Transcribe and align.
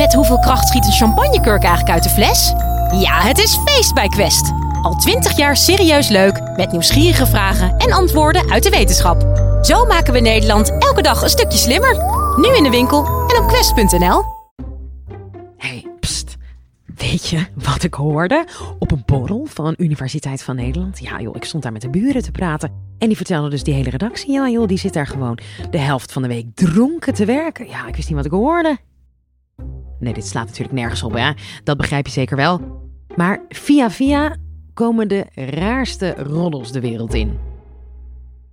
Met 0.00 0.14
hoeveel 0.14 0.38
kracht 0.38 0.68
schiet 0.68 0.86
een 0.86 0.92
champagnekurk 0.92 1.62
eigenlijk 1.62 1.94
uit 1.94 2.02
de 2.02 2.08
fles? 2.08 2.52
Ja, 3.00 3.20
het 3.20 3.38
is 3.38 3.58
feest 3.64 3.94
bij 3.94 4.08
Quest. 4.08 4.52
Al 4.82 4.94
twintig 4.94 5.36
jaar 5.36 5.56
serieus 5.56 6.08
leuk, 6.08 6.40
met 6.56 6.72
nieuwsgierige 6.72 7.26
vragen 7.26 7.76
en 7.76 7.92
antwoorden 7.92 8.50
uit 8.50 8.62
de 8.62 8.70
wetenschap. 8.70 9.22
Zo 9.62 9.86
maken 9.86 10.12
we 10.12 10.20
Nederland 10.20 10.70
elke 10.78 11.02
dag 11.02 11.22
een 11.22 11.28
stukje 11.28 11.58
slimmer. 11.58 11.96
Nu 12.36 12.56
in 12.56 12.62
de 12.62 12.70
winkel 12.70 13.06
en 13.06 13.42
op 13.42 13.48
quest.nl. 13.48 14.22
Hey, 15.56 15.86
pst. 16.00 16.36
Weet 16.96 17.28
je 17.28 17.46
wat 17.54 17.82
ik 17.82 17.94
hoorde? 17.94 18.46
Op 18.78 18.90
een 18.90 19.02
borrel 19.06 19.46
van 19.50 19.66
een 19.66 19.84
Universiteit 19.84 20.42
van 20.42 20.56
Nederland. 20.56 20.98
Ja 20.98 21.20
joh, 21.20 21.36
ik 21.36 21.44
stond 21.44 21.62
daar 21.62 21.72
met 21.72 21.82
de 21.82 21.90
buren 21.90 22.22
te 22.22 22.30
praten. 22.30 22.72
En 22.98 23.06
die 23.06 23.16
vertelden 23.16 23.50
dus 23.50 23.62
die 23.62 23.74
hele 23.74 23.90
redactie. 23.90 24.32
Ja 24.32 24.48
joh, 24.48 24.66
die 24.66 24.78
zit 24.78 24.92
daar 24.92 25.06
gewoon 25.06 25.38
de 25.70 25.78
helft 25.78 26.12
van 26.12 26.22
de 26.22 26.28
week 26.28 26.46
dronken 26.54 27.14
te 27.14 27.24
werken. 27.24 27.68
Ja, 27.68 27.86
ik 27.86 27.96
wist 27.96 28.08
niet 28.08 28.16
wat 28.16 28.26
ik 28.26 28.32
hoorde. 28.32 28.78
Nee, 30.00 30.12
dit 30.12 30.26
slaat 30.26 30.46
natuurlijk 30.46 30.78
nergens 30.78 31.02
op, 31.02 31.12
hè? 31.12 31.30
Dat 31.64 31.76
begrijp 31.76 32.06
je 32.06 32.12
zeker 32.12 32.36
wel. 32.36 32.60
Maar 33.16 33.40
via 33.48 33.90
via 33.90 34.36
komen 34.74 35.08
de 35.08 35.26
raarste 35.34 36.14
roddels 36.14 36.72
de 36.72 36.80
wereld 36.80 37.14
in. 37.14 37.38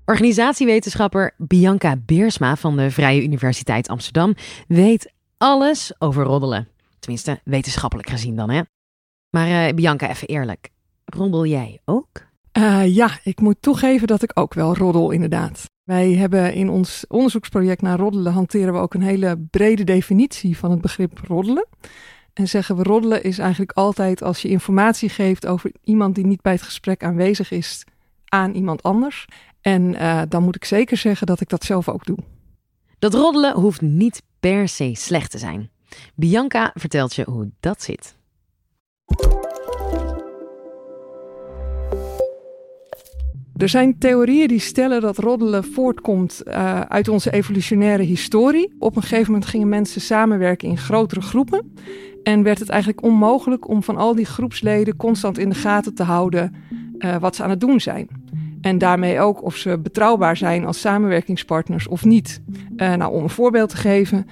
Organisatiewetenschapper 0.06 1.34
Bianca 1.38 1.96
Beersma 2.06 2.56
van 2.56 2.78
de 2.78 2.92
Vrije 2.92 3.23
Universiteit 3.23 3.88
Amsterdam 3.88 4.36
weet 4.68 5.14
alles 5.38 5.94
over 5.98 6.23
roddelen. 6.23 6.68
Tenminste, 7.00 7.40
wetenschappelijk 7.44 8.09
gezien 8.09 8.36
dan, 8.36 8.50
hè? 8.50 8.62
Maar 9.30 9.68
eh, 9.68 9.73
Bianca, 9.73 10.09
even 10.09 10.28
eerlijk. 10.28 10.70
Roddel 11.06 11.45
jij 11.45 11.80
ook? 11.86 12.26
Uh, 12.58 12.95
ja, 12.95 13.20
ik 13.23 13.40
moet 13.40 13.62
toegeven 13.62 14.08
dat 14.08 14.23
ik 14.23 14.32
ook 14.34 14.54
wel 14.54 14.76
roddel, 14.76 15.12
inderdaad. 15.12 15.66
Wij 15.88 16.14
hebben 16.14 16.54
in 16.54 16.70
ons 16.70 17.05
onderzoeksproject 17.08 17.82
naar 17.82 18.00
roddelen 18.00 18.34
hanteren 18.34 18.73
we 18.73 18.80
ook 18.80 18.94
een 18.94 19.02
hele 19.02 19.38
brede 19.52 19.84
definitie 19.84 20.58
van 20.58 20.72
het 20.72 20.82
begrip 20.82 21.20
roddelen. 21.28 21.68
En 22.34 22.48
zeggen 22.48 22.76
we 22.76 22.84
roddelen 22.84 23.23
is 23.23 23.38
eigenlijk 23.38 23.72
altijd 23.72 24.23
als 24.23 24.42
je 24.42 24.48
informatie 24.48 25.09
geeft 25.09 25.45
over 25.45 25.72
iemand 25.84 26.16
die 26.16 26.25
niet 26.25 26.42
bij 26.42 26.52
het 26.52 26.62
gesprek 26.62 27.03
aanwezig 27.03 27.52
is 27.52 27.84
aan 28.25 28.53
iemand 28.53 28.84
anders. 28.84 29.25
En 29.62 29.94
uh, 29.94 30.22
dan 30.30 30.44
moet 30.44 30.56
ik 30.56 30.66
zeker 30.66 30.97
zeggen 30.97 31.28
dat 31.28 31.42
ik 31.42 31.50
dat 31.50 31.64
zelf 31.64 31.90
ook 31.90 32.06
doe. 32.06 32.17
Dat 33.00 33.14
roddelen 33.14 33.56
hoeft 33.56 33.81
niet 33.81 34.22
per 34.40 34.67
se 34.67 34.92
slecht 34.94 35.31
te 35.31 35.38
zijn. 35.38 35.69
Bianca 36.16 36.72
vertelt 36.73 37.16
je 37.16 37.23
hoe 37.30 37.50
dat 37.59 37.81
zit. 37.81 38.16
Er 43.58 43.69
zijn 43.69 43.97
theorieën 43.97 44.47
die 44.47 44.59
stellen 44.59 45.02
dat 45.02 45.17
roddelen 45.17 45.63
voortkomt 45.63 46.41
uh, 46.47 46.81
uit 46.81 47.08
onze 47.08 47.31
evolutionaire 47.31 48.03
historie. 48.03 48.75
Op 48.80 48.95
een 48.95 49.02
gegeven 49.02 49.31
moment 49.31 49.50
gingen 49.50 49.69
mensen 49.69 50.02
samenwerken 50.02 50.67
in 50.67 50.77
grotere 50.77 51.22
groepen. 51.22 51.73
En 52.23 52.44
werd 52.44 52.59
het 52.59 52.69
eigenlijk 52.69 53.03
onmogelijk 53.03 53.67
om 53.67 53.83
van 53.83 53.97
al 53.97 54.16
die 54.16 54.25
groepsleden 54.25 54.95
constant 54.95 55.38
in 55.38 55.50
de 55.50 55.55
gaten 55.55 55.94
te 55.94 56.03
houden 56.03 56.55
uh, 57.00 57.16
wat 57.16 57.35
ze 57.35 57.44
aan 57.44 57.50
het 57.50 57.59
doen 57.59 57.80
zijn. 57.80 58.08
En 58.61 58.78
daarmee 58.78 59.19
ook 59.19 59.44
of 59.44 59.55
ze 59.55 59.80
betrouwbaar 59.80 60.38
zijn 60.38 60.66
als 60.66 60.80
samenwerkingspartners 60.80 61.88
of 61.88 62.05
niet. 62.05 62.41
Uh, 62.78 62.94
nou, 62.94 63.13
om 63.13 63.23
een 63.23 63.30
voorbeeld 63.30 63.69
te 63.69 63.78
geven. 63.78 64.25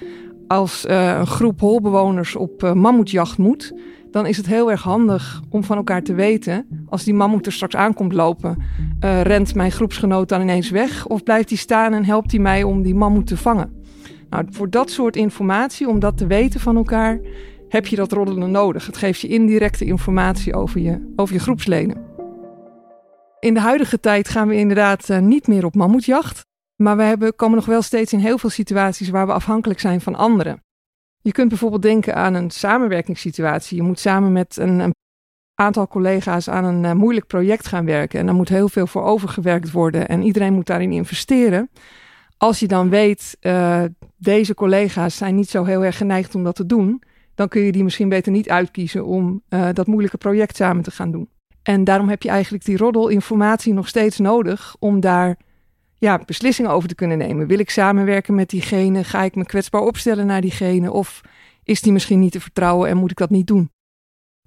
Als 0.46 0.84
een 0.88 1.26
groep 1.26 1.60
holbewoners 1.60 2.36
op 2.36 2.72
mammoetjacht 2.74 3.38
moet, 3.38 3.74
dan 4.16 4.26
is 4.26 4.36
het 4.36 4.46
heel 4.46 4.70
erg 4.70 4.82
handig 4.82 5.42
om 5.48 5.64
van 5.64 5.76
elkaar 5.76 6.02
te 6.02 6.14
weten. 6.14 6.86
Als 6.88 7.04
die 7.04 7.14
mammoet 7.14 7.46
er 7.46 7.52
straks 7.52 7.76
aankomt 7.76 8.12
lopen, 8.12 8.62
uh, 9.04 9.22
rent 9.22 9.54
mijn 9.54 9.70
groepsgenoot 9.70 10.28
dan 10.28 10.40
ineens 10.40 10.70
weg? 10.70 11.06
Of 11.06 11.22
blijft 11.22 11.48
hij 11.48 11.58
staan 11.58 11.92
en 11.92 12.04
helpt 12.04 12.30
hij 12.30 12.40
mij 12.40 12.62
om 12.62 12.82
die 12.82 12.94
mammoet 12.94 13.26
te 13.26 13.36
vangen? 13.36 13.82
Nou, 14.30 14.44
voor 14.50 14.70
dat 14.70 14.90
soort 14.90 15.16
informatie, 15.16 15.88
om 15.88 15.98
dat 15.98 16.16
te 16.16 16.26
weten 16.26 16.60
van 16.60 16.76
elkaar, 16.76 17.20
heb 17.68 17.86
je 17.86 17.96
dat 17.96 18.12
roddelen 18.12 18.50
nodig. 18.50 18.86
Het 18.86 18.96
geeft 18.96 19.20
je 19.20 19.28
indirecte 19.28 19.84
informatie 19.84 20.54
over 20.54 20.80
je, 20.80 21.12
over 21.16 21.34
je 21.34 21.40
groepsleden. 21.40 22.04
In 23.40 23.54
de 23.54 23.60
huidige 23.60 24.00
tijd 24.00 24.28
gaan 24.28 24.48
we 24.48 24.56
inderdaad 24.56 25.08
uh, 25.08 25.18
niet 25.18 25.46
meer 25.46 25.64
op 25.64 25.74
mammoetjacht. 25.74 26.44
Maar 26.76 26.96
we 26.96 27.02
hebben, 27.02 27.34
komen 27.34 27.56
nog 27.56 27.66
wel 27.66 27.82
steeds 27.82 28.12
in 28.12 28.18
heel 28.18 28.38
veel 28.38 28.50
situaties 28.50 29.08
waar 29.08 29.26
we 29.26 29.32
afhankelijk 29.32 29.80
zijn 29.80 30.00
van 30.00 30.14
anderen. 30.14 30.64
Je 31.26 31.32
kunt 31.32 31.48
bijvoorbeeld 31.48 31.82
denken 31.82 32.14
aan 32.14 32.34
een 32.34 32.50
samenwerkingssituatie. 32.50 33.76
Je 33.76 33.82
moet 33.82 33.98
samen 33.98 34.32
met 34.32 34.56
een, 34.56 34.94
aantal 35.54 35.88
collega's 35.88 36.48
aan 36.48 36.64
een 36.64 36.84
uh, 36.84 36.92
moeilijk 36.92 37.26
project 37.26 37.66
gaan 37.66 37.84
werken. 37.84 38.20
En 38.20 38.26
daar 38.26 38.34
moet 38.34 38.48
heel 38.48 38.68
veel 38.68 38.86
voor 38.86 39.02
overgewerkt 39.02 39.70
worden. 39.70 40.08
En 40.08 40.22
iedereen 40.22 40.52
moet 40.52 40.66
daarin 40.66 40.92
investeren. 40.92 41.70
Als 42.36 42.58
je 42.58 42.66
dan 42.66 42.88
weet, 42.88 43.36
uh, 43.40 43.82
deze 44.16 44.54
collega's 44.54 45.16
zijn 45.16 45.34
niet 45.34 45.50
zo 45.50 45.64
heel 45.64 45.84
erg 45.84 45.96
geneigd 45.96 46.34
om 46.34 46.44
dat 46.44 46.54
te 46.54 46.66
doen. 46.66 47.02
Dan 47.34 47.48
kun 47.48 47.62
je 47.62 47.72
die 47.72 47.84
misschien 47.84 48.08
beter 48.08 48.32
niet 48.32 48.48
uitkiezen 48.48 49.04
om 49.04 49.42
uh, 49.48 49.68
dat 49.72 49.86
moeilijke 49.86 50.18
project 50.18 50.56
samen 50.56 50.82
te 50.82 50.90
gaan 50.90 51.10
doen. 51.10 51.28
En 51.62 51.84
daarom 51.84 52.08
heb 52.08 52.22
je 52.22 52.28
eigenlijk 52.28 52.64
die 52.64 52.76
roddelinformatie 52.76 53.72
nog 53.72 53.88
steeds 53.88 54.18
nodig 54.18 54.76
om 54.78 55.00
daar 55.00 55.36
ja, 55.98 56.22
beslissingen 56.24 56.70
over 56.70 56.88
te 56.88 56.94
kunnen 56.94 57.18
nemen. 57.18 57.46
Wil 57.46 57.58
ik 57.58 57.70
samenwerken 57.70 58.34
met 58.34 58.50
diegene? 58.50 59.04
Ga 59.04 59.22
ik 59.22 59.34
me 59.34 59.44
kwetsbaar 59.44 59.80
opstellen 59.80 60.26
naar 60.26 60.40
diegene? 60.40 60.92
Of 60.92 61.20
is 61.64 61.80
die 61.80 61.92
misschien 61.92 62.20
niet 62.20 62.32
te 62.32 62.40
vertrouwen 62.40 62.88
en 62.88 62.96
moet 62.96 63.10
ik 63.10 63.16
dat 63.16 63.30
niet 63.30 63.46
doen? 63.46 63.70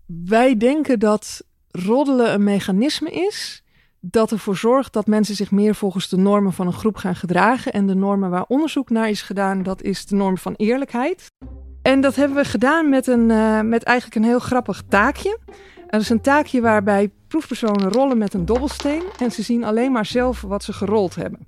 Wij 0.06 0.58
denken 0.58 1.00
dat 1.00 1.44
roddelen 1.72 2.34
een 2.34 2.44
mechanisme 2.44 3.12
is 3.12 3.64
dat 4.02 4.32
ervoor 4.32 4.56
zorgt 4.56 4.94
dat 4.94 5.08
mensen 5.08 5.36
zich 5.36 5.52
meer 5.52 5.76
volgens 5.76 6.10
de 6.10 6.18
normen 6.18 6.54
van 6.54 6.68
een 6.68 6.74
groep 6.74 6.96
gaan 6.96 7.16
gedragen. 7.16 7.74
En 7.74 7.88
de 7.88 7.96
normen 7.96 8.30
waar 8.30 8.46
onderzoek 8.48 8.90
naar 8.90 9.10
is 9.10 9.22
gedaan, 9.22 9.64
dat 9.64 9.82
is 9.82 10.06
de 10.06 10.16
norm 10.16 10.38
van 10.38 10.54
eerlijkheid. 10.58 11.28
En 11.82 12.02
dat 12.02 12.16
hebben 12.16 12.38
we 12.38 12.46
gedaan 12.46 12.90
met, 12.90 13.08
een, 13.08 13.30
uh, 13.30 13.62
met 13.62 13.84
eigenlijk 13.84 14.18
een 14.20 14.30
heel 14.30 14.40
grappig 14.40 14.84
taakje. 14.90 15.40
Dat 15.88 16.02
is 16.02 16.10
een 16.10 16.22
taakje 16.22 16.62
waarbij 16.62 17.12
proefpersonen 17.30 17.90
rollen 17.90 18.18
met 18.18 18.34
een 18.34 18.46
dobbelsteen 18.46 19.04
en 19.20 19.32
ze 19.32 19.42
zien 19.42 19.64
alleen 19.64 19.92
maar 19.92 20.06
zelf 20.06 20.42
wat 20.42 20.64
ze 20.64 20.74
gerold 20.74 21.16
hebben. 21.16 21.48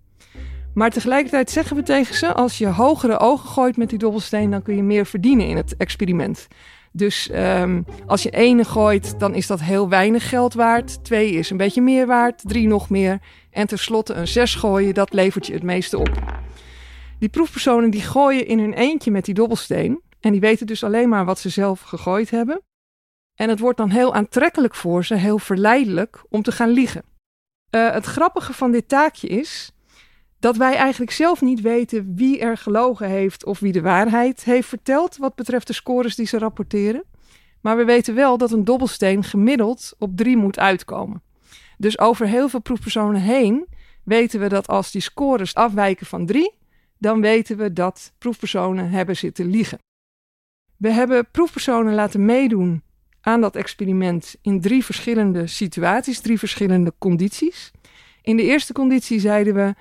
Maar 0.74 0.90
tegelijkertijd 0.90 1.50
zeggen 1.50 1.76
we 1.76 1.84
tegen 1.84 2.16
ze: 2.16 2.34
als 2.34 2.58
je 2.58 2.68
hogere 2.68 3.20
ogen 3.20 3.50
gooit 3.50 3.78
met 3.78 3.90
die 3.90 4.00
dobbelsteen, 4.00 4.52
dan 4.52 4.62
kun 4.62 4.76
je 4.76 4.84
meer 4.84 5.06
verdienen 5.06 5.48
in 5.48 5.58
het 5.58 5.78
experiment. 5.78 6.48
Dus 6.92 7.30
um, 7.34 7.86
als 8.06 8.24
je 8.24 8.30
ene 8.30 8.64
gooit, 8.64 9.20
dan 9.20 9.34
is 9.34 9.48
dat 9.48 9.62
heel 9.62 9.90
weinig 9.90 10.30
geld 10.30 10.54
waard. 10.54 11.04
Twee 11.04 11.32
is 11.32 11.50
een 11.50 11.58
beetje 11.58 11.82
meer 11.82 12.08
waard, 12.08 12.42
drie 12.46 12.68
nog 12.68 12.90
meer. 12.90 13.20
En 13.50 13.68
tenslotte 13.68 14.14
een 14.14 14.28
zes 14.28 14.56
gooien, 14.56 14.94
dat 14.94 15.14
levert 15.14 15.48
je 15.48 15.54
het 15.54 15.64
meeste 15.64 15.98
op. 15.98 16.12
Die 17.20 17.30
proefpersonen 17.30 17.90
die 17.90 18.02
gooien 18.02 18.48
in 18.48 18.60
hun 18.60 18.74
eentje 18.74 19.12
met 19.12 19.26
die 19.26 19.34
dobbelsteen. 19.34 20.02
En 20.20 20.32
die 20.32 20.42
weten 20.42 20.68
dus 20.68 20.84
alleen 20.84 21.10
maar 21.10 21.26
wat 21.26 21.40
ze 21.40 21.50
zelf 21.50 21.82
gegooid 21.82 22.30
hebben. 22.30 22.62
En 23.36 23.50
het 23.50 23.60
wordt 23.60 23.78
dan 23.78 23.90
heel 23.90 24.14
aantrekkelijk 24.14 24.76
voor 24.76 25.06
ze, 25.06 25.16
heel 25.16 25.40
verleidelijk 25.40 26.24
om 26.30 26.42
te 26.42 26.52
gaan 26.52 26.70
liegen. 26.70 27.04
Uh, 27.76 27.92
het 27.92 28.06
grappige 28.06 28.54
van 28.54 28.72
dit 28.72 28.88
taakje 28.88 29.28
is 29.28 29.72
dat 30.40 30.58
wij 30.58 30.76
eigenlijk 30.76 31.12
zelf 31.12 31.42
niet 31.42 31.62
weten 31.62 32.16
wie 32.16 32.40
er 32.40 32.58
gelogen 32.58 33.08
heeft 33.08 33.46
of 33.46 33.60
wie 33.60 33.72
de 33.72 33.82
waarheid 33.82 34.44
heeft 34.44 34.68
verteld 34.68 35.18
wat 35.18 35.36
betreft 35.36 35.68
de 35.68 35.74
scores 35.74 36.16
die 36.16 36.26
ze 36.26 36.38
rapporteren. 36.38 37.04
Maar 37.62 37.78
we 37.78 37.86
weten 37.86 38.16
wel 38.16 38.38
dat 38.38 38.52
een 38.52 38.64
dobbelsteen 38.64 39.24
gemiddeld 39.24 39.94
op 39.98 40.18
drie 40.18 40.38
moet 40.38 40.60
uitkomen. 40.60 41.22
Dus 41.78 42.00
over 42.00 42.28
heel 42.28 42.50
veel 42.50 42.62
proefpersonen 42.62 43.22
heen 43.22 43.68
weten 44.04 44.40
we 44.40 44.48
dat 44.48 44.68
als 44.68 44.92
die 44.92 45.02
scores 45.02 45.56
afwijken 45.56 46.06
van 46.06 46.26
drie, 46.26 46.54
dan 46.98 47.22
weten 47.22 47.58
we 47.58 47.74
dat 47.74 48.14
proefpersonen 48.18 48.90
hebben 48.90 49.18
zitten 49.18 49.46
liegen. 49.46 49.80
We 50.78 50.92
hebben 50.92 51.32
proefpersonen 51.32 51.94
laten 51.94 52.26
meedoen 52.26 52.84
aan 53.22 53.42
dat 53.42 53.56
experiment 53.56 54.36
in 54.42 54.62
drie 54.62 54.86
verschillende 54.86 55.48
situaties, 55.48 56.20
drie 56.20 56.40
verschillende 56.40 56.94
condities. 56.98 57.72
In 58.22 58.38
de 58.38 58.44
eerste 58.44 58.74
conditie 58.74 59.20
zeiden 59.20 59.54
we: 59.54 59.74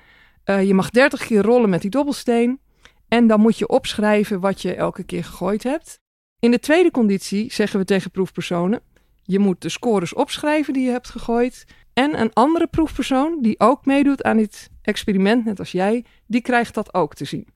uh, 0.45 0.67
je 0.67 0.73
mag 0.73 0.89
30 0.89 1.25
keer 1.25 1.41
rollen 1.41 1.69
met 1.69 1.81
die 1.81 1.89
dobbelsteen 1.89 2.59
en 3.07 3.27
dan 3.27 3.39
moet 3.39 3.57
je 3.57 3.67
opschrijven 3.67 4.39
wat 4.39 4.61
je 4.61 4.75
elke 4.75 5.03
keer 5.03 5.23
gegooid 5.23 5.63
hebt. 5.63 5.99
In 6.39 6.51
de 6.51 6.59
tweede 6.59 6.91
conditie 6.91 7.53
zeggen 7.53 7.79
we 7.79 7.85
tegen 7.85 8.11
proefpersonen: 8.11 8.81
je 9.23 9.39
moet 9.39 9.61
de 9.61 9.69
scores 9.69 10.13
opschrijven 10.13 10.73
die 10.73 10.83
je 10.83 10.91
hebt 10.91 11.09
gegooid. 11.09 11.65
En 11.93 12.21
een 12.21 12.33
andere 12.33 12.67
proefpersoon 12.67 13.41
die 13.41 13.59
ook 13.59 13.85
meedoet 13.85 14.23
aan 14.23 14.37
dit 14.37 14.69
experiment, 14.81 15.45
net 15.45 15.59
als 15.59 15.71
jij, 15.71 16.05
die 16.27 16.41
krijgt 16.41 16.73
dat 16.73 16.93
ook 16.93 17.13
te 17.13 17.25
zien. 17.25 17.47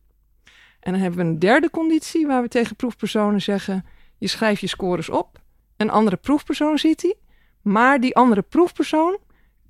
En 0.79 0.91
dan 0.91 1.01
hebben 1.01 1.19
we 1.19 1.25
een 1.25 1.39
derde 1.39 1.69
conditie 1.69 2.27
waar 2.27 2.41
we 2.41 2.47
tegen 2.47 2.75
proefpersonen 2.75 3.41
zeggen: 3.41 3.85
je 4.17 4.27
schrijft 4.27 4.61
je 4.61 4.67
scores 4.67 5.09
op 5.09 5.43
een 5.77 5.89
andere 5.89 6.15
proefpersoon 6.15 6.77
ziet 6.77 7.01
hij, 7.01 7.15
maar 7.61 7.99
die 7.99 8.15
andere 8.15 8.41
proefpersoon 8.41 9.17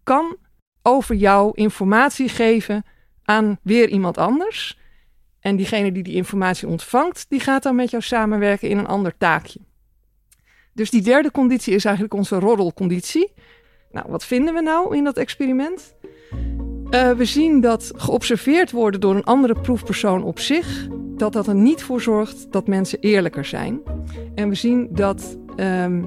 kan 0.04 0.38
over 0.82 1.16
jou 1.16 1.52
informatie 1.54 2.30
geven 2.30 2.86
aan 3.24 3.60
weer 3.62 3.90
iemand 3.90 4.18
anders. 4.18 4.80
En 5.40 5.56
diegene 5.56 5.92
die 5.92 6.04
die 6.04 6.16
informatie 6.16 6.68
ontvangt, 6.68 7.26
die 7.30 7.40
gaat 7.40 7.64
dan 7.64 7.76
met 7.76 7.90
jou 7.90 8.04
samenwerken 8.04 8.70
in 8.70 8.78
een 8.78 8.88
ander 8.88 9.18
taakje. 9.18 9.60
Dus 10.74 10.90
die 10.90 11.02
derde 11.02 11.32
conditie 11.32 11.74
is 11.74 11.86
eigenlijk 11.86 12.16
onze 12.16 12.40
roddelconditie. 12.40 13.34
Nou, 13.92 14.06
wat 14.10 14.26
vinden 14.26 14.54
we 14.54 14.62
nou 14.62 14.96
in 14.96 15.04
dat 15.04 15.18
experiment? 15.18 15.96
Uh, 16.92 17.12
we 17.12 17.26
zien 17.26 17.62
dat 17.62 17.92
geobserveerd 17.96 18.72
worden 18.72 19.00
door 19.00 19.16
een 19.16 19.24
andere 19.24 19.62
proefpersoon 19.62 20.24
op 20.24 20.40
zich 20.40 20.88
dat 21.18 21.34
dat 21.34 21.48
er 21.48 21.56
niet 21.56 21.84
voor 21.84 22.02
zorgt 22.02 22.52
dat 22.52 22.68
mensen 22.68 23.00
eerlijker 23.00 23.46
zijn. 23.46 23.82
En 24.36 24.50
we 24.50 24.56
zien 24.56 24.88
dat 24.92 25.38
ehm, 25.56 26.02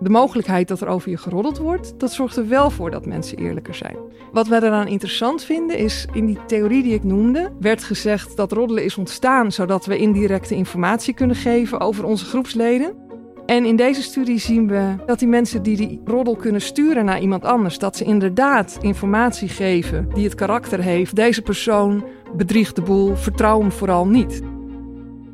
de 0.00 0.10
mogelijkheid 0.10 0.68
dat 0.68 0.80
er 0.80 0.88
over 0.88 1.10
je 1.10 1.16
geroddeld 1.16 1.58
wordt, 1.58 2.00
dat 2.00 2.12
zorgt 2.12 2.36
er 2.36 2.48
wel 2.48 2.70
voor 2.70 2.90
dat 2.90 3.06
mensen 3.06 3.38
eerlijker 3.38 3.74
zijn. 3.74 3.96
Wat 4.32 4.48
wij 4.48 4.60
eraan 4.60 4.86
interessant 4.86 5.44
vinden 5.44 5.78
is, 5.78 6.06
in 6.12 6.26
die 6.26 6.38
theorie 6.46 6.82
die 6.82 6.94
ik 6.94 7.04
noemde, 7.04 7.52
werd 7.60 7.84
gezegd 7.84 8.36
dat 8.36 8.52
roddelen 8.52 8.84
is 8.84 8.98
ontstaan 8.98 9.52
zodat 9.52 9.86
we 9.86 9.98
indirecte 9.98 10.54
informatie 10.54 11.14
kunnen 11.14 11.36
geven 11.36 11.80
over 11.80 12.04
onze 12.04 12.24
groepsleden. 12.24 13.06
En 13.46 13.64
in 13.64 13.76
deze 13.76 14.02
studie 14.02 14.38
zien 14.38 14.68
we 14.68 14.94
dat 15.06 15.18
die 15.18 15.28
mensen 15.28 15.62
die 15.62 15.76
die 15.76 16.00
roddel 16.04 16.36
kunnen 16.36 16.60
sturen 16.60 17.04
naar 17.04 17.20
iemand 17.20 17.44
anders, 17.44 17.78
dat 17.78 17.96
ze 17.96 18.04
inderdaad 18.04 18.78
informatie 18.80 19.48
geven 19.48 20.08
die 20.14 20.24
het 20.24 20.34
karakter 20.34 20.80
heeft. 20.80 21.16
Deze 21.16 21.42
persoon 21.42 22.04
bedriegt 22.36 22.76
de 22.76 22.82
boel, 22.82 23.16
vertrouw 23.16 23.60
hem 23.60 23.72
vooral 23.72 24.06
niet. 24.06 24.42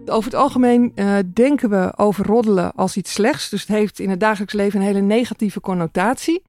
Over 0.06 0.30
het 0.30 0.40
algemeen 0.40 0.92
uh, 0.94 1.18
denken 1.34 1.70
we 1.70 1.92
over 1.96 2.26
roddelen 2.26 2.74
als 2.74 2.96
iets 2.96 3.12
slechts. 3.12 3.48
Dus 3.48 3.60
het 3.60 3.76
heeft 3.76 3.98
in 3.98 4.10
het 4.10 4.20
dagelijks 4.20 4.54
leven 4.54 4.80
een 4.80 4.86
hele 4.86 5.00
negatieve 5.00 5.60
connotatie. 5.60 6.42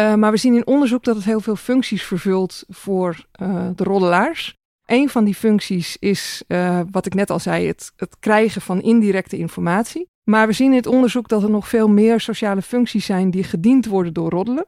Uh, 0.00 0.14
maar 0.14 0.30
we 0.30 0.36
zien 0.36 0.54
in 0.54 0.66
onderzoek 0.66 1.04
dat 1.04 1.16
het 1.16 1.24
heel 1.24 1.40
veel 1.40 1.56
functies 1.56 2.02
vervult 2.02 2.64
voor 2.68 3.26
uh, 3.42 3.68
de 3.74 3.84
roddelaars. 3.84 4.56
Een 4.86 5.08
van 5.08 5.24
die 5.24 5.34
functies 5.34 5.96
is, 5.96 6.42
wat 6.90 7.06
ik 7.06 7.14
net 7.14 7.30
al 7.30 7.38
zei, 7.38 7.66
het, 7.66 7.92
het 7.96 8.16
krijgen 8.20 8.60
van 8.60 8.82
indirecte 8.82 9.36
informatie. 9.36 10.08
Maar 10.24 10.46
we 10.46 10.52
zien 10.52 10.70
in 10.70 10.76
het 10.76 10.86
onderzoek 10.86 11.28
dat 11.28 11.42
er 11.42 11.50
nog 11.50 11.68
veel 11.68 11.88
meer 11.88 12.20
sociale 12.20 12.62
functies 12.62 13.06
zijn 13.06 13.30
die 13.30 13.44
gediend 13.44 13.86
worden 13.86 14.12
door 14.12 14.30
roddelen. 14.30 14.66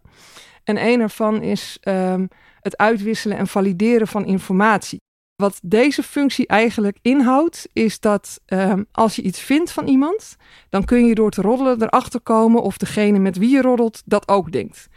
En 0.64 0.86
een 0.86 1.00
ervan 1.00 1.42
is 1.42 1.78
um, 1.82 2.28
het 2.60 2.76
uitwisselen 2.76 3.36
en 3.36 3.46
valideren 3.46 4.06
van 4.06 4.24
informatie. 4.24 5.00
Wat 5.40 5.60
deze 5.62 6.02
functie 6.02 6.46
eigenlijk 6.46 6.98
inhoudt, 7.02 7.68
is 7.72 8.00
dat 8.00 8.40
um, 8.46 8.86
als 8.92 9.16
je 9.16 9.22
iets 9.22 9.40
vindt 9.40 9.72
van 9.72 9.86
iemand, 9.86 10.36
dan 10.68 10.84
kun 10.84 11.06
je 11.06 11.14
door 11.14 11.30
te 11.30 11.42
roddelen 11.42 11.82
erachter 11.82 12.20
komen 12.20 12.62
of 12.62 12.76
degene 12.76 13.18
met 13.18 13.38
wie 13.38 13.50
je 13.50 13.62
roddelt 13.62 14.02
dat 14.04 14.28
ook 14.28 14.52
denkt. 14.52 14.88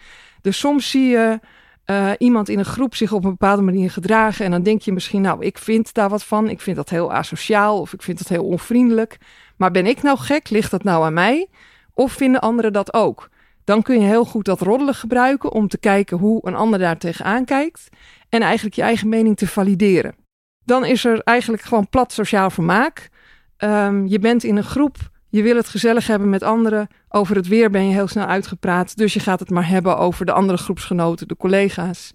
Dus 0.41 0.59
soms 0.59 0.89
zie 0.89 1.07
je 1.07 1.39
uh, 1.85 2.11
iemand 2.17 2.49
in 2.49 2.59
een 2.59 2.65
groep 2.65 2.95
zich 2.95 3.11
op 3.11 3.23
een 3.23 3.29
bepaalde 3.29 3.61
manier 3.61 3.91
gedragen 3.91 4.45
en 4.45 4.51
dan 4.51 4.63
denk 4.63 4.81
je 4.81 4.91
misschien, 4.91 5.21
nou, 5.21 5.45
ik 5.45 5.57
vind 5.57 5.93
daar 5.93 6.09
wat 6.09 6.23
van, 6.23 6.49
ik 6.49 6.61
vind 6.61 6.75
dat 6.75 6.89
heel 6.89 7.13
asociaal 7.13 7.79
of 7.79 7.93
ik 7.93 8.01
vind 8.01 8.17
dat 8.17 8.27
heel 8.27 8.45
onvriendelijk. 8.45 9.17
Maar 9.57 9.71
ben 9.71 9.85
ik 9.85 10.01
nou 10.01 10.17
gek? 10.17 10.49
Ligt 10.49 10.71
dat 10.71 10.83
nou 10.83 11.05
aan 11.05 11.13
mij? 11.13 11.47
Of 11.93 12.11
vinden 12.11 12.41
anderen 12.41 12.73
dat 12.73 12.93
ook? 12.93 13.29
Dan 13.63 13.81
kun 13.81 13.99
je 13.99 14.07
heel 14.07 14.25
goed 14.25 14.45
dat 14.45 14.61
roddelen 14.61 14.95
gebruiken 14.95 15.51
om 15.51 15.67
te 15.67 15.77
kijken 15.77 16.17
hoe 16.17 16.39
een 16.47 16.55
ander 16.55 16.79
daar 16.79 16.97
tegenaan 16.97 17.45
kijkt 17.45 17.89
en 18.29 18.41
eigenlijk 18.41 18.75
je 18.75 18.81
eigen 18.81 19.09
mening 19.09 19.37
te 19.37 19.47
valideren. 19.47 20.21
Dan 20.65 20.85
is 20.85 21.05
er 21.05 21.19
eigenlijk 21.19 21.63
gewoon 21.63 21.89
plat 21.89 22.11
sociaal 22.11 22.49
vermaak. 22.49 23.09
Um, 23.57 24.07
je 24.07 24.19
bent 24.19 24.43
in 24.43 24.55
een 24.55 24.63
groep, 24.63 24.97
je 25.29 25.41
wil 25.41 25.55
het 25.55 25.67
gezellig 25.67 26.07
hebben 26.07 26.29
met 26.29 26.43
anderen. 26.43 26.87
Over 27.09 27.35
het 27.35 27.47
weer 27.47 27.69
ben 27.69 27.87
je 27.87 27.93
heel 27.93 28.07
snel 28.07 28.25
uitgepraat, 28.25 28.97
dus 28.97 29.13
je 29.13 29.19
gaat 29.19 29.39
het 29.39 29.49
maar 29.49 29.67
hebben 29.67 29.97
over 29.97 30.25
de 30.25 30.31
andere 30.31 30.57
groepsgenoten, 30.57 31.27
de 31.27 31.37
collega's. 31.37 32.13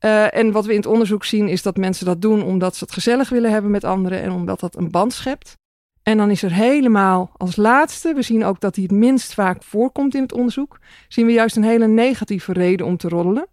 Uh, 0.00 0.36
en 0.36 0.52
wat 0.52 0.64
we 0.64 0.70
in 0.70 0.76
het 0.76 0.86
onderzoek 0.86 1.24
zien 1.24 1.48
is 1.48 1.62
dat 1.62 1.76
mensen 1.76 2.06
dat 2.06 2.20
doen 2.20 2.42
omdat 2.42 2.76
ze 2.76 2.84
het 2.84 2.92
gezellig 2.92 3.28
willen 3.28 3.50
hebben 3.50 3.70
met 3.70 3.84
anderen 3.84 4.22
en 4.22 4.30
omdat 4.30 4.60
dat 4.60 4.76
een 4.76 4.90
band 4.90 5.12
schept. 5.12 5.56
En 6.02 6.16
dan 6.16 6.30
is 6.30 6.42
er 6.42 6.52
helemaal 6.52 7.30
als 7.36 7.56
laatste, 7.56 8.14
we 8.14 8.22
zien 8.22 8.44
ook 8.44 8.60
dat 8.60 8.74
hij 8.74 8.84
het 8.84 8.92
minst 8.92 9.34
vaak 9.34 9.62
voorkomt 9.62 10.14
in 10.14 10.22
het 10.22 10.32
onderzoek, 10.32 10.78
zien 11.08 11.26
we 11.26 11.32
juist 11.32 11.56
een 11.56 11.64
hele 11.64 11.86
negatieve 11.86 12.52
reden 12.52 12.86
om 12.86 12.96
te 12.96 13.08
roddelen. 13.08 13.46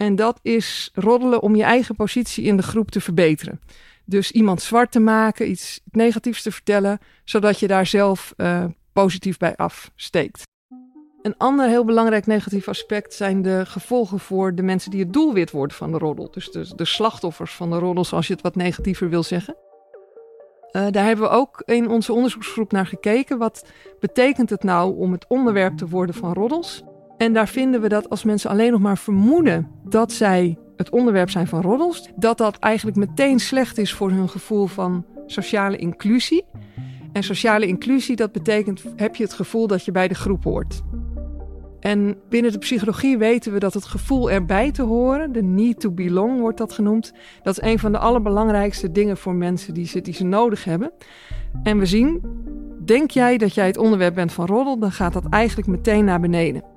En 0.00 0.16
dat 0.16 0.38
is 0.42 0.90
roddelen 0.94 1.42
om 1.42 1.56
je 1.56 1.62
eigen 1.62 1.96
positie 1.96 2.44
in 2.44 2.56
de 2.56 2.62
groep 2.62 2.90
te 2.90 3.00
verbeteren. 3.00 3.60
Dus 4.04 4.30
iemand 4.30 4.62
zwart 4.62 4.92
te 4.92 5.00
maken, 5.00 5.50
iets 5.50 5.80
negatiefs 5.90 6.42
te 6.42 6.52
vertellen, 6.52 6.98
zodat 7.24 7.58
je 7.58 7.66
daar 7.66 7.86
zelf 7.86 8.34
uh, 8.36 8.64
positief 8.92 9.36
bij 9.36 9.56
afsteekt. 9.56 10.42
Een 11.22 11.36
ander 11.36 11.68
heel 11.68 11.84
belangrijk 11.84 12.26
negatief 12.26 12.68
aspect 12.68 13.14
zijn 13.14 13.42
de 13.42 13.62
gevolgen 13.66 14.18
voor 14.18 14.54
de 14.54 14.62
mensen 14.62 14.90
die 14.90 15.00
het 15.00 15.12
doelwit 15.12 15.50
worden 15.50 15.76
van 15.76 15.92
de 15.92 15.98
roddel. 15.98 16.30
Dus 16.30 16.50
de, 16.50 16.72
de 16.76 16.84
slachtoffers 16.84 17.52
van 17.52 17.70
de 17.70 17.78
roddel, 17.78 18.04
zoals 18.04 18.26
je 18.26 18.32
het 18.32 18.42
wat 18.42 18.56
negatiever 18.56 19.08
wil 19.08 19.22
zeggen. 19.22 19.56
Uh, 20.72 20.86
daar 20.90 21.04
hebben 21.04 21.24
we 21.24 21.30
ook 21.30 21.62
in 21.64 21.88
onze 21.88 22.12
onderzoeksgroep 22.12 22.72
naar 22.72 22.86
gekeken. 22.86 23.38
Wat 23.38 23.64
betekent 23.98 24.50
het 24.50 24.62
nou 24.62 24.96
om 24.96 25.12
het 25.12 25.26
onderwerp 25.28 25.76
te 25.76 25.88
worden 25.88 26.14
van 26.14 26.32
roddels? 26.32 26.82
En 27.20 27.32
daar 27.32 27.48
vinden 27.48 27.80
we 27.80 27.88
dat 27.88 28.10
als 28.10 28.24
mensen 28.24 28.50
alleen 28.50 28.72
nog 28.72 28.80
maar 28.80 28.98
vermoeden 28.98 29.68
dat 29.84 30.12
zij 30.12 30.58
het 30.76 30.90
onderwerp 30.90 31.30
zijn 31.30 31.46
van 31.46 31.60
roddels, 31.60 32.10
dat 32.16 32.38
dat 32.38 32.58
eigenlijk 32.58 32.96
meteen 32.96 33.38
slecht 33.38 33.78
is 33.78 33.92
voor 33.92 34.10
hun 34.10 34.28
gevoel 34.28 34.66
van 34.66 35.04
sociale 35.26 35.76
inclusie. 35.76 36.44
En 37.12 37.22
sociale 37.22 37.66
inclusie, 37.66 38.16
dat 38.16 38.32
betekent, 38.32 38.82
heb 38.96 39.16
je 39.16 39.22
het 39.22 39.32
gevoel 39.32 39.66
dat 39.66 39.84
je 39.84 39.92
bij 39.92 40.08
de 40.08 40.14
groep 40.14 40.44
hoort. 40.44 40.82
En 41.80 42.16
binnen 42.28 42.52
de 42.52 42.58
psychologie 42.58 43.18
weten 43.18 43.52
we 43.52 43.58
dat 43.58 43.74
het 43.74 43.84
gevoel 43.84 44.30
erbij 44.30 44.70
te 44.70 44.82
horen, 44.82 45.32
de 45.32 45.42
need 45.42 45.80
to 45.80 45.90
belong 45.90 46.40
wordt 46.40 46.58
dat 46.58 46.72
genoemd, 46.72 47.12
dat 47.42 47.58
is 47.58 47.70
een 47.70 47.78
van 47.78 47.92
de 47.92 47.98
allerbelangrijkste 47.98 48.92
dingen 48.92 49.16
voor 49.16 49.34
mensen 49.34 49.74
die 49.74 49.86
ze, 49.86 50.00
die 50.00 50.14
ze 50.14 50.24
nodig 50.24 50.64
hebben. 50.64 50.92
En 51.62 51.78
we 51.78 51.86
zien, 51.86 52.22
denk 52.84 53.10
jij 53.10 53.38
dat 53.38 53.54
jij 53.54 53.66
het 53.66 53.78
onderwerp 53.78 54.14
bent 54.14 54.32
van 54.32 54.46
roddel, 54.46 54.78
dan 54.78 54.92
gaat 54.92 55.12
dat 55.12 55.28
eigenlijk 55.28 55.68
meteen 55.68 56.04
naar 56.04 56.20
beneden. 56.20 56.69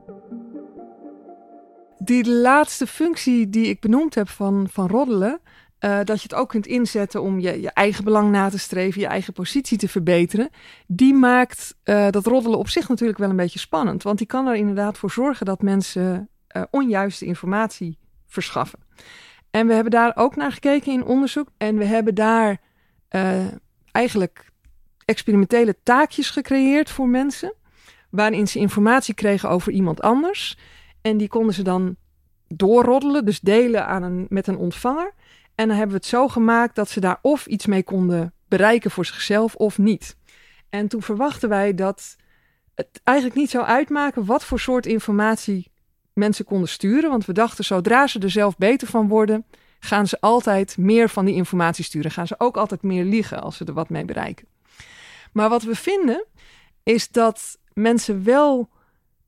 Die 2.03 2.29
laatste 2.29 2.88
functie 2.88 3.50
die 3.50 3.65
ik 3.65 3.79
benoemd 3.79 4.15
heb 4.15 4.29
van, 4.29 4.67
van 4.71 4.88
roddelen, 4.88 5.39
uh, 5.79 6.00
dat 6.03 6.21
je 6.21 6.23
het 6.23 6.33
ook 6.33 6.50
kunt 6.50 6.67
inzetten 6.67 7.21
om 7.21 7.39
je, 7.39 7.61
je 7.61 7.71
eigen 7.71 8.03
belang 8.03 8.31
na 8.31 8.50
te 8.50 8.59
streven, 8.59 9.01
je 9.01 9.07
eigen 9.07 9.33
positie 9.33 9.77
te 9.77 9.88
verbeteren. 9.88 10.50
Die 10.88 11.13
maakt 11.13 11.75
uh, 11.83 12.09
dat 12.09 12.25
roddelen 12.25 12.59
op 12.59 12.69
zich 12.69 12.89
natuurlijk 12.89 13.19
wel 13.19 13.29
een 13.29 13.35
beetje 13.35 13.59
spannend. 13.59 14.03
Want 14.03 14.17
die 14.17 14.27
kan 14.27 14.47
er 14.47 14.55
inderdaad 14.55 14.97
voor 14.97 15.11
zorgen 15.11 15.45
dat 15.45 15.61
mensen 15.61 16.29
uh, 16.55 16.63
onjuiste 16.69 17.25
informatie 17.25 17.97
verschaffen. 18.27 18.79
En 19.51 19.67
we 19.67 19.73
hebben 19.73 19.91
daar 19.91 20.11
ook 20.15 20.35
naar 20.35 20.51
gekeken 20.51 20.91
in 20.91 21.03
onderzoek. 21.03 21.47
En 21.57 21.77
we 21.77 21.85
hebben 21.85 22.15
daar 22.15 22.61
eigenlijk 23.91 24.51
experimentele 25.06 25.75
taakjes 25.83 26.29
gecreëerd 26.29 26.89
voor 26.89 27.07
mensen. 27.07 27.53
Waarin 28.09 28.47
ze 28.47 28.59
informatie 28.59 29.13
kregen 29.13 29.49
over 29.49 29.71
iemand 29.71 30.01
anders. 30.01 30.57
En 31.03 31.17
die 31.17 31.27
konden 31.27 31.53
ze 31.53 31.63
dan 31.63 31.95
doorroddelen, 32.47 33.25
dus 33.25 33.39
delen 33.39 33.88
aan 33.88 34.03
een, 34.03 34.25
met 34.29 34.47
een 34.47 34.57
ontvanger. 34.57 35.13
En 35.55 35.67
dan 35.67 35.77
hebben 35.77 35.95
we 35.95 36.01
het 36.01 36.11
zo 36.11 36.27
gemaakt 36.27 36.75
dat 36.75 36.89
ze 36.89 37.00
daar 37.00 37.19
of 37.21 37.45
iets 37.45 37.65
mee 37.65 37.83
konden 37.83 38.33
bereiken 38.47 38.91
voor 38.91 39.05
zichzelf 39.05 39.55
of 39.55 39.77
niet. 39.77 40.17
En 40.69 40.88
toen 40.88 41.01
verwachten 41.01 41.50
wij 41.50 41.73
dat 41.73 42.15
het 42.75 43.01
eigenlijk 43.03 43.37
niet 43.37 43.49
zou 43.49 43.66
uitmaken 43.66 44.25
wat 44.25 44.45
voor 44.45 44.59
soort 44.59 44.85
informatie 44.85 45.71
mensen 46.13 46.45
konden 46.45 46.69
sturen. 46.69 47.09
Want 47.09 47.25
we 47.25 47.33
dachten, 47.33 47.63
zodra 47.63 48.07
ze 48.07 48.19
er 48.19 48.31
zelf 48.31 48.57
beter 48.57 48.87
van 48.87 49.07
worden, 49.07 49.45
gaan 49.80 50.07
ze 50.07 50.21
altijd 50.21 50.78
meer 50.78 51.09
van 51.09 51.25
die 51.25 51.35
informatie 51.35 51.83
sturen. 51.83 52.11
Gaan 52.11 52.28
ze 52.28 52.35
ook 52.37 52.57
altijd 52.57 52.81
meer 52.81 53.04
liegen 53.04 53.42
als 53.42 53.57
ze 53.57 53.66
er 53.66 53.73
wat 53.73 53.89
mee 53.89 54.06
bereiken. 54.06 54.47
Maar 55.31 55.49
wat 55.49 55.63
we 55.63 55.75
vinden, 55.75 56.25
is 56.83 57.09
dat 57.09 57.59
mensen 57.73 58.23
wel 58.23 58.69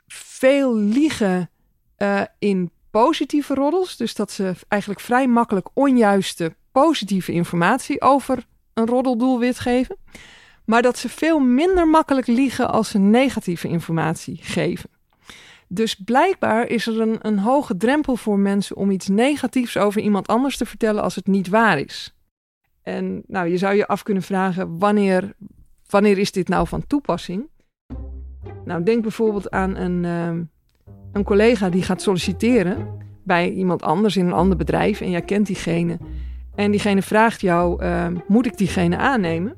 veel 0.08 0.76
liegen 0.76 1.50
uh, 1.98 2.22
in 2.40 2.72
positieve 2.92 3.54
roddels. 3.54 3.98
Dus 3.98 4.16
dat 4.16 4.32
ze 4.32 4.54
eigenlijk 4.68 5.02
vrij 5.02 5.28
makkelijk 5.28 5.70
onjuiste 5.74 6.56
positieve 6.72 7.32
informatie 7.32 8.02
over 8.02 8.46
een 8.74 8.86
roddeldoelwit 8.86 9.60
geven. 9.60 9.98
Maar 10.66 10.82
dat 10.82 10.98
ze 10.98 11.10
veel 11.10 11.40
minder 11.40 11.88
makkelijk 11.88 12.28
liegen 12.28 12.70
als 12.72 12.90
ze 12.90 12.98
negatieve 12.98 13.68
informatie 13.68 14.38
geven. 14.42 14.90
Dus 15.68 15.96
blijkbaar 15.96 16.68
is 16.68 16.88
er 16.88 17.00
een, 17.00 17.18
een 17.22 17.40
hoge 17.40 17.78
drempel 17.78 18.16
voor 18.16 18.40
mensen 18.40 18.76
om 18.76 18.92
iets 18.92 19.08
negatiefs 19.08 19.78
over 19.78 20.02
iemand 20.02 20.28
anders 20.28 20.58
te 20.58 20.66
vertellen 20.66 21.04
als 21.04 21.16
het 21.16 21.28
niet 21.28 21.48
waar 21.48 21.80
is. 21.80 22.16
En 22.82 23.24
nou, 23.28 23.48
je 23.48 23.58
zou 23.58 23.76
je 23.76 23.88
af 23.88 24.04
kunnen 24.04 24.24
vragen: 24.24 24.78
wanneer, 24.80 25.34
wanneer 25.90 26.18
is 26.18 26.32
dit 26.32 26.48
nou 26.48 26.68
van 26.68 26.88
toepassing? 26.88 27.50
Nou, 28.66 28.84
denk 28.84 29.02
bijvoorbeeld 29.02 29.52
aan 29.52 29.76
een, 29.76 30.04
uh, 30.04 30.46
een 31.16 31.24
collega 31.24 31.70
die 31.70 31.84
gaat 31.84 32.02
solliciteren 32.02 32.88
bij 33.24 33.52
iemand 33.52 33.82
anders 33.82 34.18
in 34.18 34.26
een 34.26 34.34
ander 34.34 34.58
bedrijf 34.58 35.02
en 35.02 35.10
jij 35.10 35.22
kent 35.22 35.48
diegene. 35.48 35.98
En 36.56 36.72
diegene 36.72 37.02
vraagt 37.02 37.42
jou: 37.42 37.84
uh, 37.84 38.08
moet 38.28 38.46
ik 38.46 38.58
diegene 38.58 38.98
aannemen? 38.98 39.56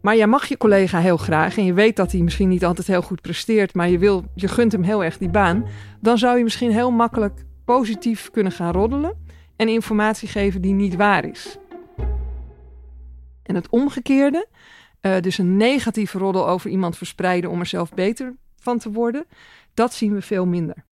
Maar 0.00 0.16
jij 0.16 0.26
mag 0.26 0.46
je 0.46 0.56
collega 0.56 0.98
heel 0.98 1.16
graag 1.16 1.56
en 1.56 1.64
je 1.64 1.72
weet 1.72 1.96
dat 1.96 2.12
hij 2.12 2.20
misschien 2.20 2.48
niet 2.48 2.64
altijd 2.64 2.86
heel 2.86 3.02
goed 3.02 3.20
presteert, 3.20 3.74
maar 3.74 3.88
je, 3.88 3.98
wil, 3.98 4.24
je 4.34 4.48
gunt 4.48 4.72
hem 4.72 4.82
heel 4.82 5.04
erg 5.04 5.18
die 5.18 5.28
baan. 5.28 5.66
Dan 6.00 6.18
zou 6.18 6.38
je 6.38 6.44
misschien 6.44 6.70
heel 6.70 6.90
makkelijk 6.90 7.44
positief 7.64 8.30
kunnen 8.30 8.52
gaan 8.52 8.72
roddelen 8.72 9.14
en 9.56 9.68
informatie 9.68 10.28
geven 10.28 10.60
die 10.60 10.74
niet 10.74 10.96
waar 10.96 11.24
is. 11.24 11.58
En 13.42 13.54
het 13.54 13.68
omgekeerde, 13.68 14.46
uh, 15.00 15.20
dus 15.20 15.38
een 15.38 15.56
negatieve 15.56 16.18
roddel 16.18 16.48
over 16.48 16.70
iemand 16.70 16.96
verspreiden 16.96 17.50
om 17.50 17.60
er 17.60 17.66
zelf 17.66 17.94
beter 17.94 18.34
van 18.66 18.78
te 18.78 18.92
worden, 18.92 19.24
dat 19.74 19.94
zien 19.94 20.14
we 20.14 20.22
veel 20.22 20.46
minder. 20.46 20.84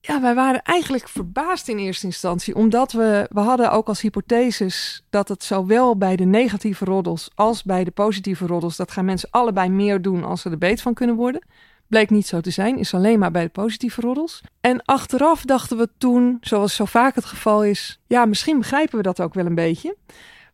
Ja, 0.00 0.20
wij 0.20 0.34
waren 0.34 0.62
eigenlijk 0.62 1.08
verbaasd 1.08 1.68
in 1.68 1.78
eerste 1.78 2.06
instantie, 2.06 2.54
omdat 2.54 2.92
we, 2.92 3.26
we 3.30 3.40
hadden 3.40 3.72
ook 3.72 3.88
als 3.88 4.00
hypotheses 4.00 5.04
dat 5.10 5.28
het 5.28 5.44
zowel 5.44 5.96
bij 5.96 6.16
de 6.16 6.24
negatieve 6.24 6.84
roddels 6.84 7.30
als 7.34 7.62
bij 7.62 7.84
de 7.84 7.90
positieve 7.90 8.46
roddels, 8.46 8.76
dat 8.76 8.90
gaan 8.90 9.04
mensen 9.04 9.28
allebei 9.30 9.68
meer 9.68 10.02
doen 10.02 10.24
als 10.24 10.40
ze 10.40 10.50
er 10.50 10.58
beet 10.58 10.82
van 10.82 10.94
kunnen 10.94 11.16
worden. 11.16 11.46
Bleek 11.86 12.10
niet 12.10 12.26
zo 12.26 12.40
te 12.40 12.50
zijn, 12.50 12.78
is 12.78 12.94
alleen 12.94 13.18
maar 13.18 13.30
bij 13.30 13.42
de 13.42 13.48
positieve 13.48 14.00
roddels. 14.00 14.40
En 14.60 14.84
achteraf 14.84 15.42
dachten 15.42 15.76
we 15.76 15.88
toen, 15.98 16.36
zoals 16.40 16.74
zo 16.74 16.84
vaak 16.84 17.14
het 17.14 17.24
geval 17.24 17.64
is, 17.64 18.00
ja, 18.06 18.24
misschien 18.24 18.58
begrijpen 18.58 18.96
we 18.96 19.02
dat 19.02 19.20
ook 19.20 19.34
wel 19.34 19.46
een 19.46 19.54
beetje. 19.54 19.96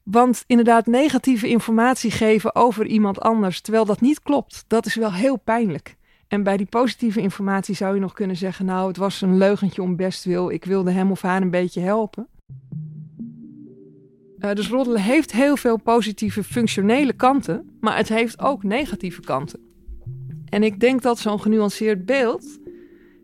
Want 0.02 0.44
inderdaad, 0.46 0.86
negatieve 0.86 1.48
informatie 1.48 2.10
geven 2.10 2.54
over 2.54 2.86
iemand 2.86 3.20
anders, 3.20 3.60
terwijl 3.60 3.84
dat 3.84 4.00
niet 4.00 4.22
klopt, 4.22 4.64
dat 4.66 4.86
is 4.86 4.94
wel 4.94 5.12
heel 5.12 5.36
pijnlijk. 5.36 5.96
En 6.28 6.42
bij 6.42 6.56
die 6.56 6.66
positieve 6.66 7.20
informatie 7.20 7.74
zou 7.74 7.94
je 7.94 8.00
nog 8.00 8.12
kunnen 8.12 8.36
zeggen: 8.36 8.64
Nou, 8.64 8.88
het 8.88 8.96
was 8.96 9.20
een 9.20 9.38
leugentje 9.38 9.82
om 9.82 9.96
bestwil. 9.96 10.50
Ik 10.50 10.64
wilde 10.64 10.90
hem 10.90 11.10
of 11.10 11.22
haar 11.22 11.42
een 11.42 11.50
beetje 11.50 11.80
helpen. 11.80 12.28
Uh, 14.38 14.52
dus 14.52 14.68
roddelen 14.68 15.00
heeft 15.00 15.32
heel 15.32 15.56
veel 15.56 15.76
positieve 15.76 16.44
functionele 16.44 17.12
kanten, 17.12 17.76
maar 17.80 17.96
het 17.96 18.08
heeft 18.08 18.40
ook 18.40 18.62
negatieve 18.62 19.20
kanten. 19.20 19.60
En 20.48 20.62
ik 20.62 20.80
denk 20.80 21.02
dat 21.02 21.18
zo'n 21.18 21.40
genuanceerd 21.40 22.06
beeld 22.06 22.58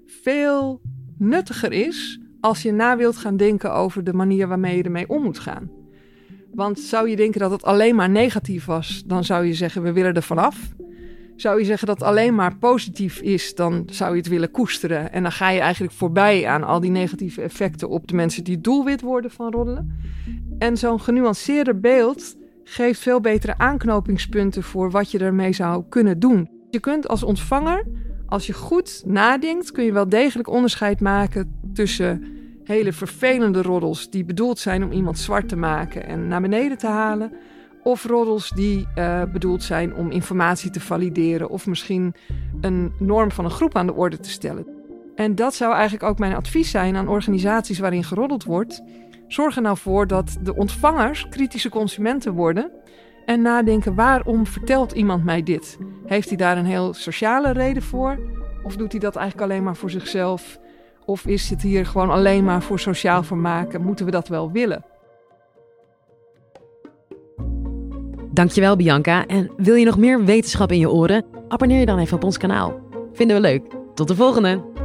veel 0.07 0.81
nuttiger 1.19 1.73
is 1.73 2.21
als 2.41 2.63
je 2.63 2.73
na 2.73 2.97
wilt 2.97 3.17
gaan 3.17 3.37
denken 3.37 3.73
over 3.73 4.05
de 4.05 4.13
manier 4.13 4.49
waarmee 4.49 4.77
je 4.77 4.83
ermee 4.83 5.09
om 5.09 5.23
moet 5.23 5.39
gaan. 5.39 5.71
Want 6.55 6.81
zou 6.81 7.09
je 7.09 7.17
denken 7.17 7.41
dat 7.41 7.51
het 7.51 7.65
alleen 7.65 7.95
maar 7.95 8.11
negatief 8.11 8.65
was, 8.65 9.03
dan 9.07 9.25
zou 9.25 9.45
je 9.45 9.55
zeggen: 9.55 9.83
we 9.83 9.93
willen 9.93 10.15
er 10.15 10.23
vanaf. 10.23 10.75
Zou 11.41 11.59
je 11.59 11.65
zeggen 11.65 11.87
dat 11.87 12.03
alleen 12.03 12.35
maar 12.35 12.57
positief 12.57 13.21
is, 13.21 13.55
dan 13.55 13.83
zou 13.87 14.11
je 14.11 14.17
het 14.17 14.29
willen 14.29 14.51
koesteren. 14.51 15.13
En 15.13 15.23
dan 15.23 15.33
ga 15.33 15.51
je 15.51 15.61
eigenlijk 15.61 15.93
voorbij 15.93 16.47
aan 16.47 16.65
al 16.65 16.81
die 16.81 16.91
negatieve 16.91 17.43
effecten 17.43 17.89
op 17.89 18.07
de 18.07 18.15
mensen 18.15 18.45
die 18.45 18.61
doelwit 18.61 19.01
worden 19.01 19.31
van 19.31 19.53
roddelen. 19.53 19.99
En 20.59 20.77
zo'n 20.77 21.01
genuanceerder 21.01 21.81
beeld 21.81 22.37
geeft 22.65 23.01
veel 23.01 23.21
betere 23.21 23.59
aanknopingspunten 23.59 24.63
voor 24.63 24.91
wat 24.91 25.11
je 25.11 25.19
ermee 25.19 25.53
zou 25.53 25.85
kunnen 25.89 26.19
doen. 26.19 26.51
Je 26.71 26.81
kunt 26.81 27.09
als 27.09 27.23
ontvanger, 27.23 27.87
als 28.27 28.47
je 28.47 28.53
goed 28.53 29.03
nadenkt, 29.07 29.73
kun 29.73 29.85
je 29.85 29.93
wel 29.93 30.09
degelijk 30.09 30.49
onderscheid 30.49 31.01
maken 31.01 31.61
tussen 31.75 32.25
hele 32.65 32.93
vervelende 32.93 33.63
roddels 33.63 34.11
die 34.11 34.25
bedoeld 34.25 34.59
zijn 34.59 34.85
om 34.85 34.93
iemand 34.93 35.19
zwart 35.19 35.49
te 35.49 35.57
maken 35.57 36.07
en 36.07 36.29
naar 36.29 36.41
beneden 36.41 36.79
te 36.79 36.87
halen. 36.87 37.33
Of 37.83 38.05
roddels 38.05 38.51
die 38.51 38.87
uh, 38.99 39.23
bedoeld 39.33 39.63
zijn 39.63 39.95
om 39.95 40.11
informatie 40.11 40.71
te 40.71 40.81
valideren 40.81 41.49
of 41.49 41.67
misschien 41.67 42.15
een 42.61 42.93
norm 42.99 43.31
van 43.31 43.45
een 43.45 43.51
groep 43.51 43.77
aan 43.77 43.87
de 43.87 43.95
orde 43.95 44.19
te 44.19 44.31
stellen. 44.31 44.67
En 45.15 45.35
dat 45.35 45.55
zou 45.55 45.73
eigenlijk 45.73 46.03
ook 46.03 46.19
mijn 46.19 46.35
advies 46.35 46.71
zijn 46.71 46.97
aan 46.97 47.09
organisaties 47.09 47.79
waarin 47.79 48.05
geroddeld 48.05 48.45
wordt. 48.45 48.83
Zorg 49.29 49.57
er 49.57 49.63
nou 49.63 49.77
voor 49.77 50.07
dat 50.07 50.37
de 50.43 50.57
ontvangers 50.57 51.29
kritische 51.29 51.69
consumenten 51.69 52.33
worden 52.33 52.71
en 53.27 53.43
nadenken 53.43 53.95
waarom 53.95 54.47
vertelt 54.47 54.93
iemand 54.93 55.25
mij 55.25 55.43
dit? 55.43 55.79
Heeft 56.07 56.29
hij 56.29 56.37
daar 56.37 56.59
een 56.59 56.65
heel 56.65 56.95
sociale 56.95 57.53
reden 57.53 57.83
voor? 57.83 58.19
Of 58.63 58.77
doet 58.77 58.93
hij 58.93 59.01
dat 59.01 59.17
eigenlijk 59.17 59.51
alleen 59.51 59.63
maar 59.63 59.77
voor 59.77 59.91
zichzelf? 59.91 60.59
Of 61.05 61.27
is 61.27 61.51
het 61.51 61.63
hier 61.63 61.87
gewoon 61.87 62.11
alleen 62.11 62.45
maar 62.45 62.63
voor 62.63 62.81
sociaal 62.81 63.23
vermaken? 63.23 63.83
Moeten 63.83 64.05
we 64.05 64.11
dat 64.11 64.29
wel 64.29 64.53
willen? 64.53 64.85
Dankjewel 68.41 68.77
Bianca. 68.77 69.27
En 69.27 69.51
wil 69.57 69.75
je 69.75 69.85
nog 69.85 69.99
meer 69.99 70.25
wetenschap 70.25 70.73
in 70.73 70.79
je 70.79 70.91
oren? 70.91 71.25
Abonneer 71.49 71.79
je 71.79 71.87
dan 71.87 71.99
even 71.99 72.17
op 72.17 72.25
ons 72.25 72.39
kanaal. 72.39 72.81
Vinden 73.13 73.37
we 73.37 73.43
leuk. 73.43 73.63
Tot 73.95 74.09
de 74.09 74.15
volgende! 74.15 74.80